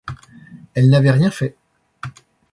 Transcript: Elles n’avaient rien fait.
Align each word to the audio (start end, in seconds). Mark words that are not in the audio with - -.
Elles 0.73 0.89
n’avaient 0.89 1.11
rien 1.11 1.29
fait. 1.29 1.55